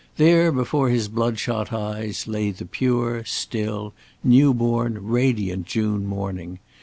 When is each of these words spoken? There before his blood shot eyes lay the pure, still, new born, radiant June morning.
There 0.17 0.51
before 0.51 0.89
his 0.89 1.07
blood 1.07 1.37
shot 1.37 1.71
eyes 1.71 2.27
lay 2.27 2.49
the 2.49 2.65
pure, 2.65 3.23
still, 3.23 3.93
new 4.23 4.51
born, 4.51 4.97
radiant 4.99 5.67
June 5.67 6.07
morning. 6.07 6.57